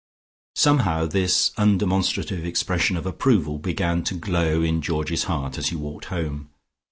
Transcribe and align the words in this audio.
Somehow 0.55 1.05
this 1.05 1.51
undemonstrative 1.59 2.43
expression 2.43 2.97
of 2.97 3.05
approval 3.05 3.59
began 3.59 4.03
to 4.05 4.15
glow 4.15 4.63
in 4.63 4.81
Georgie's 4.81 5.25
heart 5.25 5.59
as 5.59 5.67
he 5.69 5.75
walked 5.75 6.05
home. 6.05 6.49